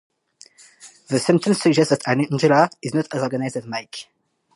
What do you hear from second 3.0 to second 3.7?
as organized as